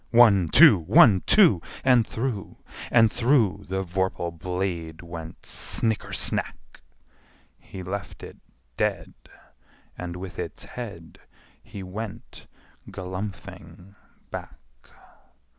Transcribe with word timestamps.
One, 0.09 0.47
two! 0.47 0.79
One, 0.79 1.21
two! 1.27 1.61
And 1.83 2.07
through 2.07 2.57
and 2.89 3.11
through 3.11 3.65
The 3.69 3.83
vorpal 3.83 4.31
blade 4.35 5.01
went 5.03 5.45
snicker 5.45 6.11
snack! 6.11 6.81
He 7.59 7.83
left 7.83 8.23
it 8.23 8.37
dead, 8.77 9.13
and 9.95 10.15
with 10.15 10.39
its 10.39 10.65
head 10.65 11.19
He 11.61 11.83
went 11.83 12.47
galumphing 12.89 13.93
back. 14.31 14.89